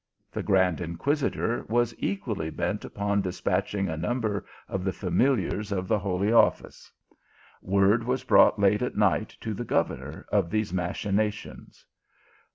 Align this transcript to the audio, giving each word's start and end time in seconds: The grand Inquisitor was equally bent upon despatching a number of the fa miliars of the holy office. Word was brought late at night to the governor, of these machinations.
The 0.31 0.41
grand 0.41 0.81
Inquisitor 0.81 1.63
was 1.69 1.93
equally 1.99 2.49
bent 2.49 2.83
upon 2.83 3.21
despatching 3.21 3.87
a 3.87 3.95
number 3.95 4.43
of 4.67 4.83
the 4.83 4.91
fa 4.91 5.11
miliars 5.11 5.71
of 5.71 5.87
the 5.87 5.99
holy 5.99 6.33
office. 6.33 6.91
Word 7.61 8.03
was 8.03 8.23
brought 8.23 8.57
late 8.57 8.81
at 8.81 8.97
night 8.97 9.37
to 9.41 9.53
the 9.53 9.63
governor, 9.63 10.25
of 10.31 10.49
these 10.49 10.73
machinations. 10.73 11.85